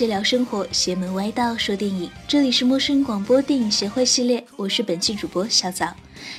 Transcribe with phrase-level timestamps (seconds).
[0.00, 2.10] 天真无邪聊生活，邪门歪道说电影。
[2.26, 5.94] 这里是陌生广播电影协会系列，我是本期主播小枣。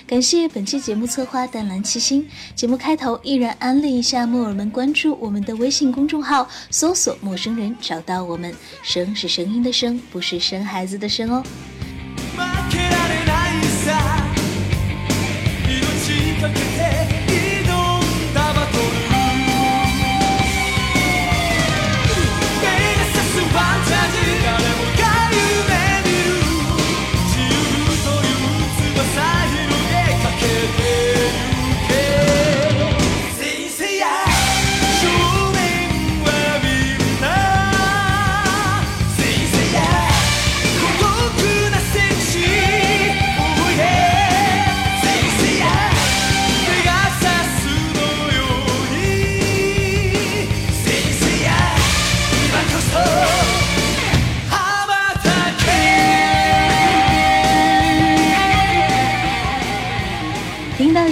[0.07, 2.27] 感谢本期节目策划淡蓝七星。
[2.55, 8.51] 节目开头依然安利一下木耳们关注我们的微信公众号，搜索“陌生人”找到我们。
[8.81, 11.43] 声是声音的声，不是生孩子的生哦。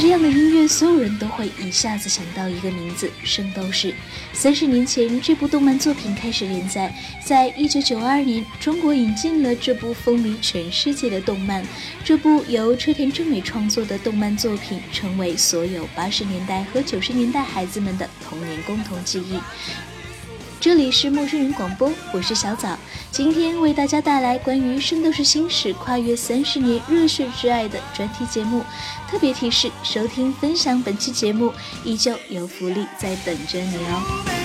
[0.01, 3.91] 这样的音乐所有人都会一下子想到一个名字《圣斗士》。
[4.31, 6.93] 三十年前，这部动漫作品开始连载，
[7.25, 11.65] 在一九九二年，中国引进了这部风靡全世界的动漫。
[12.01, 19.37] 这部由车田正美创作的动漫作品，成为所有八十年代和九十年代孩子们的童年共同记忆。
[20.61, 22.77] 这里是陌生人广播，我是小枣，
[23.11, 28.61] 今天为大家带来关于《圣斗士星矢》跨越三十年热血之爱的专题节目。
[29.09, 31.53] 特别提示：收听分享本期节目，
[31.85, 34.38] 依旧有福利在等着你哦。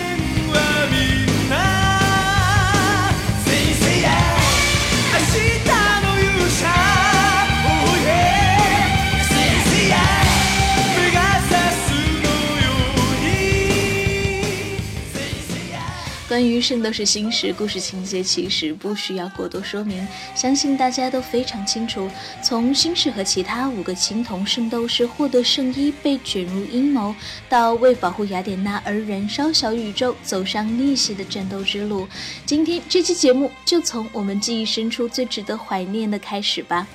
[16.47, 22.11] 于《圣斗士星矢》故事情节，其实不需要过多说明，相信大家都非常清楚。
[22.43, 27.15] 从星矢和其他五个青铜圣斗士获得圣衣被卷入阴谋，
[27.49, 32.07] 到为保护雅典娜而燃烧小宇宙，走上逆袭的战斗之路。
[32.45, 36.87] 今天这期节目就从我们记忆深处最值得怀念的开始吧。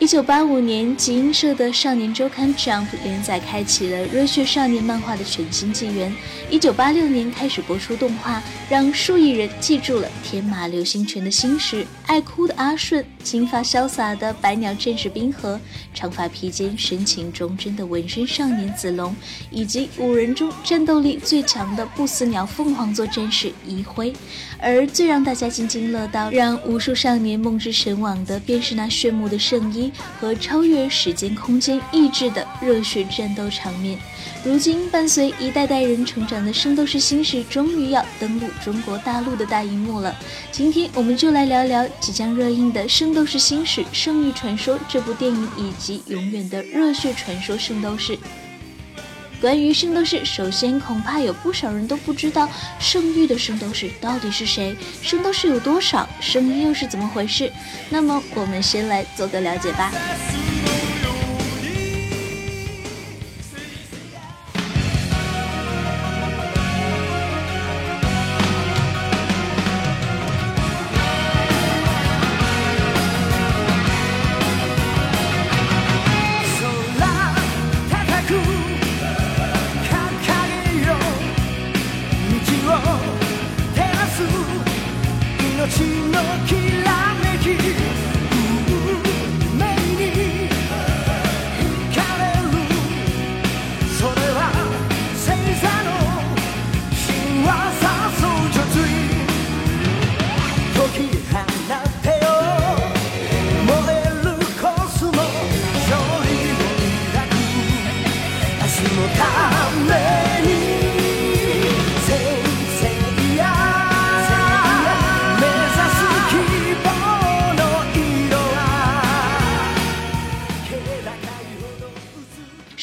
[0.00, 6.12] 一九八五年，集英社的少年周刊《Jump》连载开启了热血少年漫画的全新纪元。
[6.50, 15.58] 一九八六年开始播出动画，让数亿人记住了天马流星拳的星矢、爱哭的阿顺、金发潇洒的百鸟战士冰河、
[15.94, 19.14] 长发披肩、深情忠贞的纹身少年子龙，
[19.50, 24.12] 以及五人中战斗力最强的不死鸟凤凰座战士一辉。
[24.58, 29.83] 而最让大家津津乐道、让无数少年梦之神往的，便是那炫目的圣衣
[30.20, 33.98] 和超越时间、空间、意志的热血战斗场面。
[34.44, 40.14] 如今，伴随一代代人成长的《圣斗士星矢》终于要登陆中国大陆的大荧幕了。
[40.52, 48.18] 今天，我们就来聊聊即将热映的《圣斗士星矢：圣域传说》这部电影，以及永远的热血传说圣斗士。
[49.44, 52.48] 关于圣斗士，首先恐怕有不少人都不知道
[52.78, 57.52] 圣域的圣斗士到底是谁，圣斗士有多少，圣衣又是怎么回事？
[57.90, 59.92] 那么，我们先来做个了解吧。
[108.96, 110.23] のため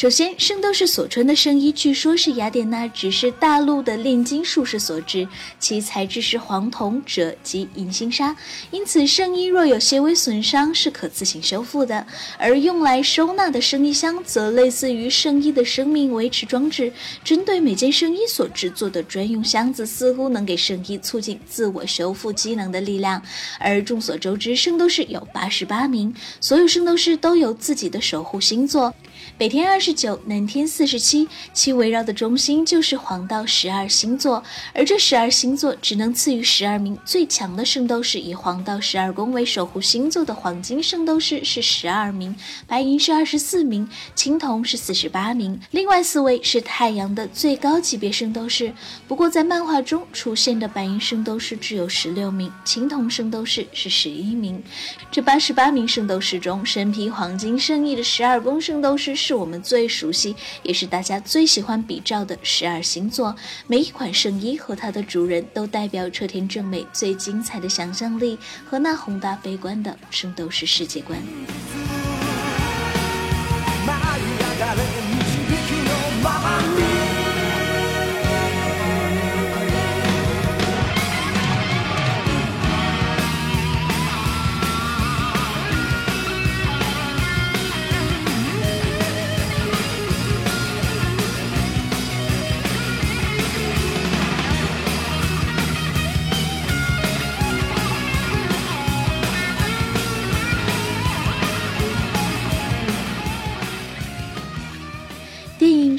[0.01, 5.27] 首先，圣斗士所穿的圣衣，据说是雅典娜指示大陆的炼金术士所制，
[5.59, 8.35] 其材质是黄铜、锗及银星砂，
[8.71, 12.03] 因此圣衣若有些微损伤，是可自行修复的。
[12.39, 16.91] 而用来收纳的圣衣箱，则类似于圣衣的生命维持装置，
[17.23, 23.21] 针对每件圣衣所制作的专用箱子，似乎能给圣衣促进自我修复机能的力量。
[23.59, 28.91] 而众所周知，圣斗士有八十八名，所有圣斗士都有自己的守护星座。
[29.37, 34.43] 北天二十九，南天四十七，其围绕的中心就是黄道十二星座，
[34.73, 38.19] 而这十二星座只能赐予十二名最强的圣斗士。
[38.19, 42.35] 以黄道十二宫为守护星座的黄金圣斗士是十二名，
[42.67, 48.71] 白银是二十四名，青铜是四十八名，另外四位是太阳的最高级别圣斗士。
[49.07, 54.61] 不过在漫画中出现的白银圣斗士只有十六名，青铜圣斗士是十一名。
[55.09, 63.35] 这八十八名圣斗士中，身披黄金圣衣的十二宫圣斗士是我们最熟悉，也是大家最喜欢比照的十二星座。
[63.65, 68.37] 每一款圣衣和它的主人都代表车田正美最精彩的想象力
[68.69, 71.19] 和那宏大悲观的圣斗士世界观。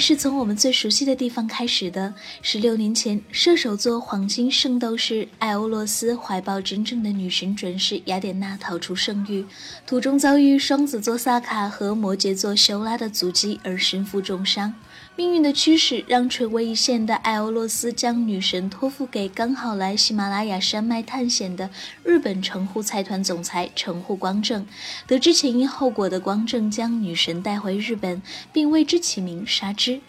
[0.02, 2.12] 是从我们最熟悉的地方开始的。
[2.42, 9.46] 十六年前，射手座黄金圣斗士艾欧洛斯怀抱真正的女神准士雅典娜逃出圣域，
[9.86, 14.74] 途中遭遇双子座萨卡和摩羯座修拉的阻击而身负重伤。
[15.14, 21.68] 命运的驱使让垂危一线的艾欧洛斯将女神托付给刚好来喜马拉雅山脉探险的
[22.02, 24.66] 日本城户财团总裁城户光正。
[25.06, 28.22] 得知前因后果的光正将女神带回日本，
[28.52, 30.00] 并为之起名纱织。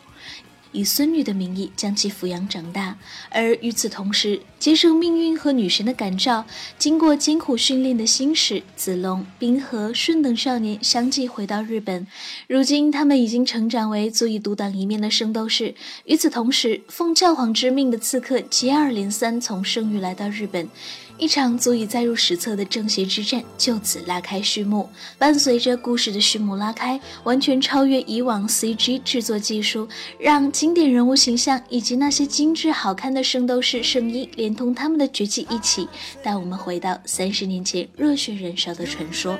[0.73, 2.97] 以孙女的名义将其抚养长大，
[3.29, 6.45] 而与此同时，接受命运和女神的感召，
[6.77, 12.05] 经过艰苦训练的星矢、子龙、冰河、顺等少年相继回到日本。
[12.47, 15.75] 如今，他们已经成长为足以独当一面的圣斗士。
[16.05, 20.67] 与此同时，奉教皇之命的刺客接二连三从圣域来到日本。
[21.17, 24.89] 一场足以载入史册的正邪之战就此拉开序幕。
[25.17, 29.87] 伴随着故事的序幕拉开，完全超越以往 CG 制作技术，
[30.19, 35.87] 让经典人物形象以及那些精致好看的圣斗士圣衣，连同他们的绝技一起，
[36.21, 39.37] 带我们回到三十年前热血燃烧的传说。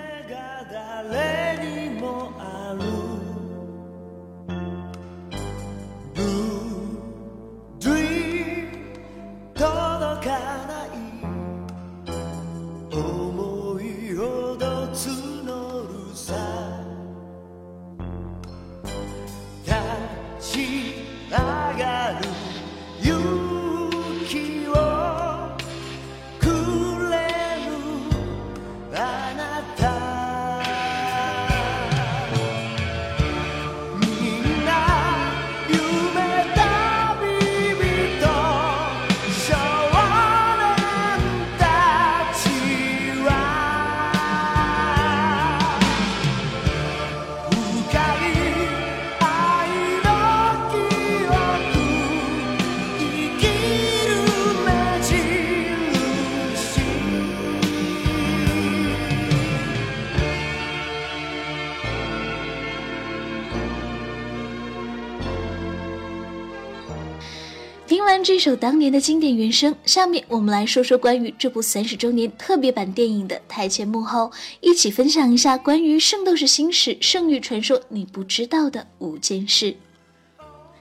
[68.44, 79.78] 首当年的经典原声，下面我们来说说关于这部三十周年特别版电影的台前幕后，一起分享一下关于《圣斗士星矢：圣域传说》你不知道的五件事。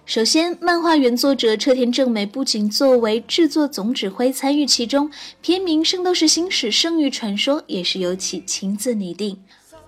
[0.04, 5.08] 首先，漫画原作者车田正美不仅作为制作总指挥参与其中，
[5.40, 9.38] 片名《圣斗士星矢：圣域传说》也是由其亲自拟定。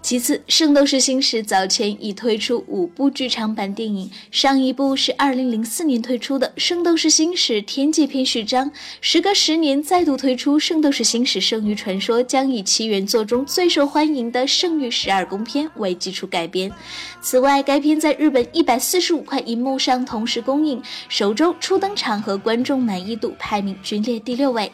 [0.05, 8.71] 其次，《圣斗士星矢》早前已推出五部剧场版电影，上一部是二零零四年推出的《圣斗士星矢：天界篇序章》，
[9.01, 16.71] 时隔十年再度推出《圣斗士星矢：圣域传说》，将以其原作中最受欢迎的《圣域十二宫篇》为基础改编。
[17.23, 24.71] 此外，该片在日本一百四十五块银幕上同时公映，首周初登场和观众满意度排名均列第六位。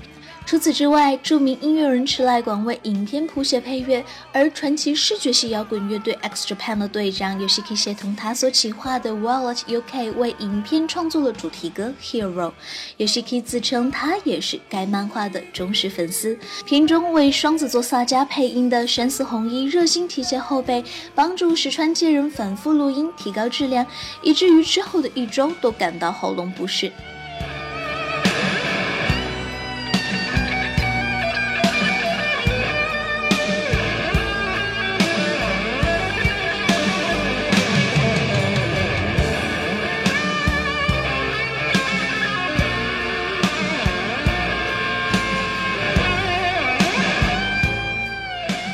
[0.46, 12.52] 除此之外，著名音乐人池濑广为影片谱写配乐，而传奇视觉系摇滚乐队 X Japan 的队长 Yoshiki 协同他所企划的 Wallet UK 为影片创作了主题歌 Hero。
[12.98, 16.36] Yoshiki 自称他也是该漫画的忠实粉丝。
[16.66, 20.82] 片中为双子座萨迦配音的山寺弘一热心提携后辈，
[21.14, 23.86] 帮助石川介人反复录音，提高质量，
[24.20, 26.90] 以至于之后的一周都感到喉咙不适。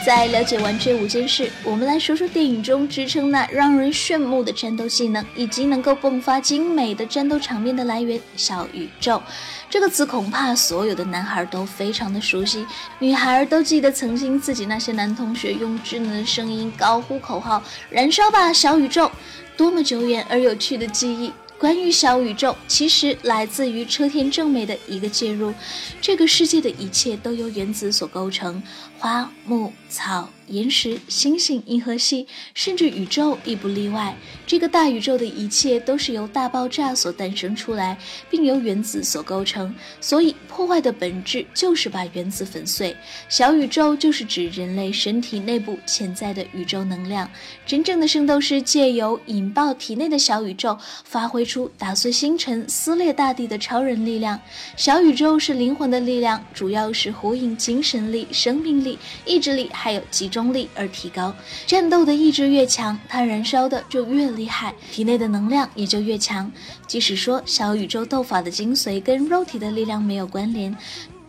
[0.06, 9.20] 在了解完这五件事，我们来说说电影中支撑那让人炫目的战斗技能，以及能够迸发精美的战斗场面的来源——小宇宙。
[9.68, 12.64] 这个词恐怕所有的男孩都非常的熟悉，
[13.00, 17.60] 女孩都记得曾经自己那些男同学用稚嫩的声音高呼口号
[17.90, 19.10] ：“燃烧吧，小宇宙！”
[19.58, 21.32] 多么久远而有趣的记忆。
[21.58, 25.54] 关于小宇宙，其实来自于车田正美的一个介入：
[26.00, 28.62] 这个世界的一切都由原子所构成，
[28.98, 30.28] 花木草。
[30.48, 34.16] 岩石、星星、银河系，甚至宇宙亦不例外。
[34.46, 37.98] 这个大宇宙的一切都是由大爆炸所诞生出来，
[38.30, 39.74] 并由原子所构成。
[40.00, 42.96] 所以，破坏的本质就是把原子粉碎。
[43.28, 47.28] 小宇宙就是指人类身体内部潜在的宇宙能量。
[47.66, 54.40] 真正的圣斗士借由引爆体内的小宇宙，发挥出打碎星辰、撕裂大地的超人力量。
[54.76, 60.30] 小宇宙是灵魂的力量，主要是呼应精神力、生命力、意志力，还有集。
[60.35, 61.34] 中中力而提高，
[61.66, 66.52] 战斗的意志越强，它燃烧的就越厉害，体内的能量也就越强。
[66.86, 70.76] 即使说小宇宙斗法的精髓跟肉体的力量没有关联，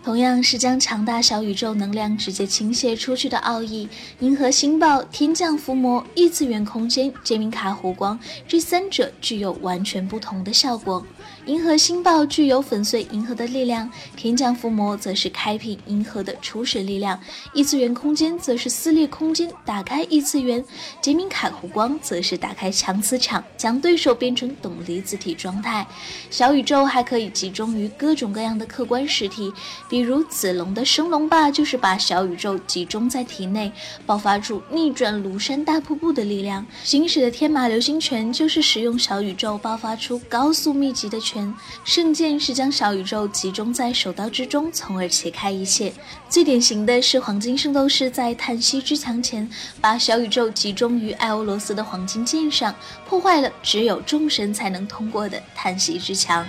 [0.04, 3.88] 同样是将强大小宇宙能量直接倾泻出去的奥义。
[4.20, 11.02] 银河星爆、天降伏魔、异次元空间、杰明卡弧光，这三者具有完全不同的效果。
[11.48, 17.18] 银河星爆具有粉碎银河的力量，天降伏魔则是开辟银河的初始力量，
[17.54, 20.62] 异次元空间则是撕裂空间，打开异次元，
[21.02, 25.88] 杰明卡弧光则是打开强磁场，将对手变成等离子体状态。
[26.30, 29.50] 小宇宙还可以集中于各种各样的客观实体，
[29.88, 33.72] 比如子龙的升龙霸就是把小宇宙集中在体内，
[34.06, 36.66] 爆发出逆转庐山大瀑布的力量。
[36.84, 41.37] 行驶的天马流星拳就是使用小宇宙爆发出高速密集的拳。
[41.84, 45.92] 圣剑是将小宇宙集中在手刀之中，从而切开一切。
[46.30, 49.50] 最典型的是黄金圣斗士在叹息之墙前，
[49.82, 52.74] 把小宇宙集中于艾欧罗斯的黄金剑上，
[53.08, 56.46] 破坏了只有众神才能通过的叹息之墙。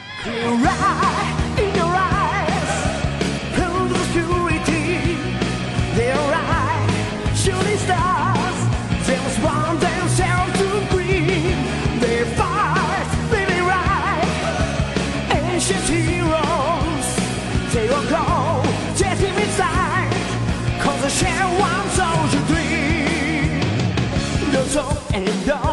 [24.78, 25.67] song and dog.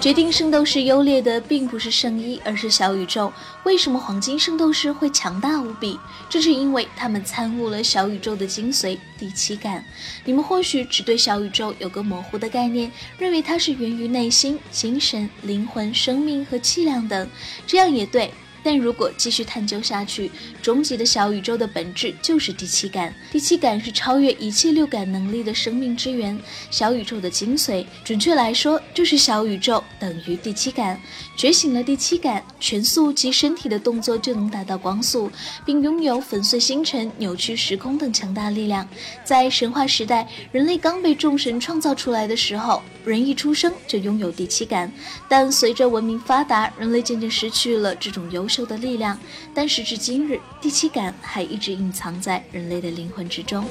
[0.00, 3.30] 决定圣斗士优劣的并不是圣衣，而是小宇宙。
[3.64, 6.00] 为什么黄金圣斗士会强大无比？
[6.30, 9.84] 这是因为他们参悟了小宇宙的精髓——第七感。
[10.24, 17.28] 你们或许只对小宇宙有个模糊的概念，认为它是源于内心、精神、灵魂、生命和气量等，
[17.66, 18.32] 这样也对。
[18.62, 20.30] 但如果继续探究下去，
[20.62, 23.14] 终极的小宇宙的本质就是第七感。
[23.30, 26.38] 第七感是超越一切六感能力的生命之源，
[26.70, 27.84] 小宇宙的精髓。
[28.04, 31.00] 准确来说，就是小宇宙等于第七感。
[31.40, 35.32] 觉醒了第七感，全速及身体的动作就能达到光速，
[35.64, 38.86] 并拥有粉碎星辰、扭曲时空等强大力量。
[39.24, 44.92] 在神话时代，人类刚被众神创造出来的时候，人一出生就拥有第七感。
[45.30, 49.18] 但随着文明发达，人类渐渐失去了这种优秀的力量。
[49.54, 53.64] 但时至今日，第七感还一直隐藏在人类的灵魂之中。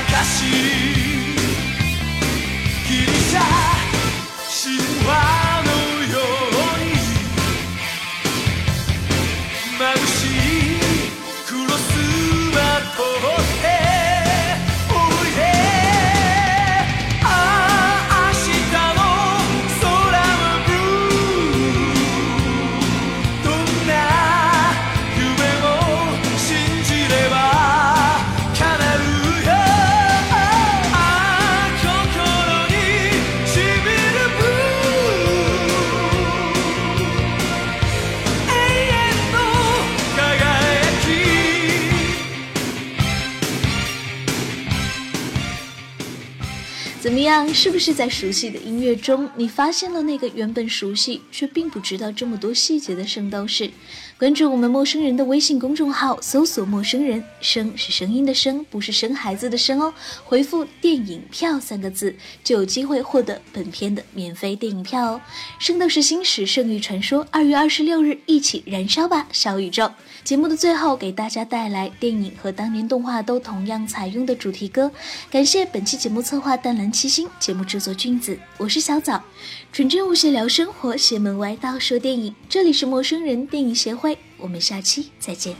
[0.00, 0.59] Takashi.
[47.00, 47.48] 怎么样？
[47.54, 53.70] 是不是在熟悉的音乐中，你发现了那个原本熟悉却并不知道这么多细节的圣斗士？
[54.18, 59.94] 关注我们陌生人的微信公众号，搜索“陌生人”，声是声音的声，不是生孩子的生哦。
[60.24, 65.20] 回复“电影票”三个字，就有机会获得本片的免费电影票哦。
[65.58, 69.90] 圣斗士星矢圣域传说，二月二十六日，一起燃烧吧，小宇宙！
[70.22, 74.90] 节目的最后，给大家带来电影和当年动画都同样采用的主题歌。
[75.30, 79.22] 感谢本期节目策划淡蓝七星，节目制作君子，我是小枣，
[79.72, 84.16] 纯真无邪聊生活，邪门歪道说电影，这里是陌生人电影协会。
[84.36, 85.56] 我们下期再见。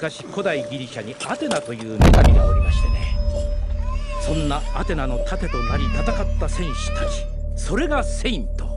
[0.00, 3.18] 昔古代ギリシャにアテナという女神がおりましてね。
[4.22, 7.26] そんなアテナの盾となり戦った戦士たち。
[7.54, 8.69] それがセイント。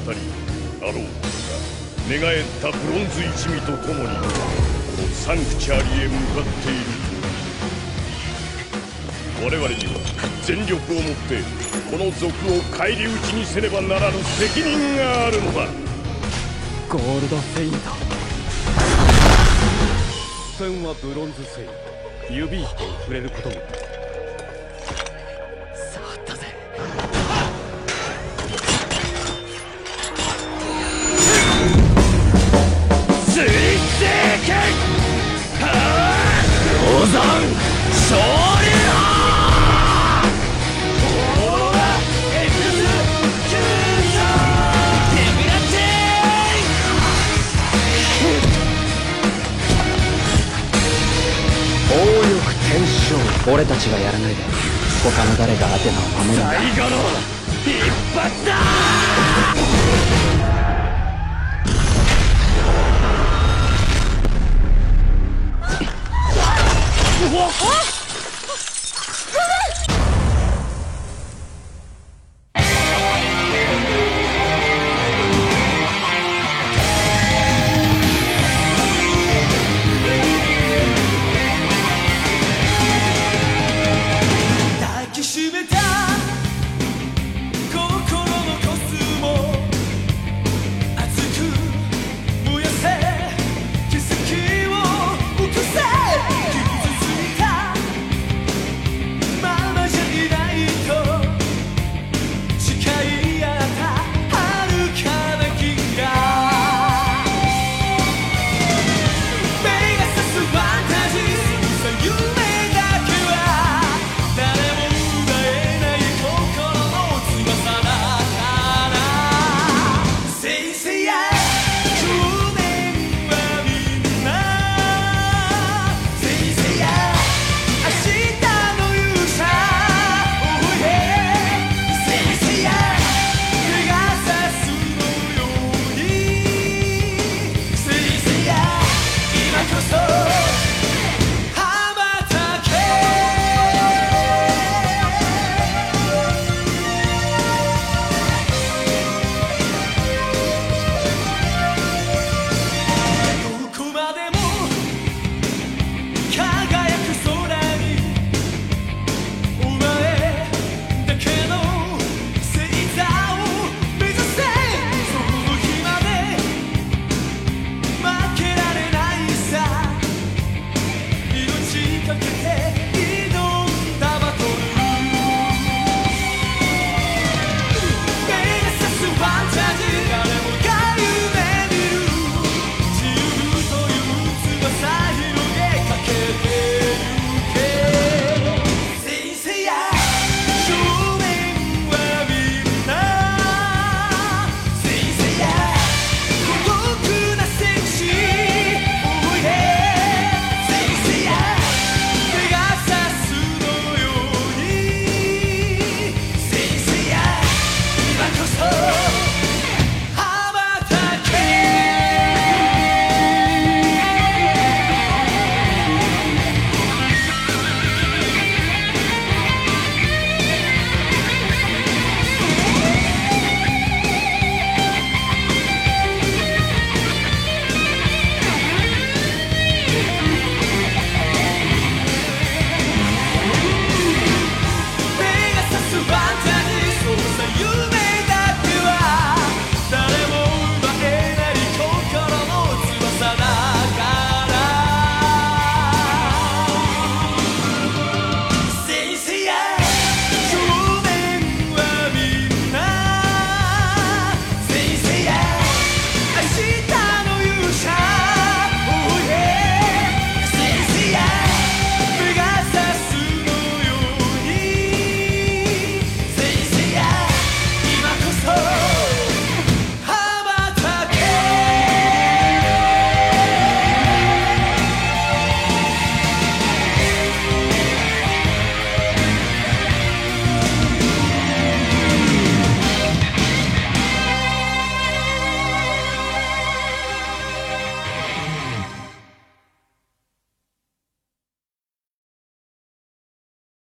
[0.00, 0.18] ナの名を語り
[0.80, 1.02] アローが
[2.08, 4.22] 寝返ったブロンズ一味と共にこ
[5.02, 6.80] のサンクチュアリへ向かっている。
[9.42, 9.90] 我々には
[10.44, 11.42] 全力をもって
[11.90, 15.66] この族を返り討ちにせねばならぬ責任があるのだ。
[16.88, 17.78] ゴールドセイント
[20.58, 21.72] 戦はブロンズセイント
[22.34, 23.54] 指一本触れることも。
[23.54, 23.89] ない
[53.52, 54.42] 俺たちがやらないで
[55.02, 56.96] 他の誰がアテナを守るんだ最後の
[57.66, 58.79] 一発だ。
[67.40, 67.99] Whoa.